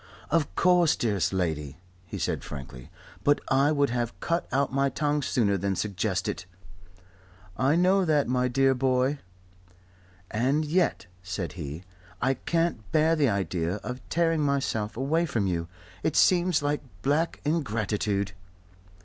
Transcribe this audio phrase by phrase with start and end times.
[0.31, 2.89] "Of course, dearest lady," he said frankly.
[3.23, 6.47] "But I would have cut out my tongue sooner than suggest it."
[7.55, 9.19] "I know that, my dear boy."
[10.31, 11.83] "And yet," said he,
[12.19, 15.67] "I can't bear the idea of tearing myself away from you.
[16.01, 18.31] It seems like black ingratitude."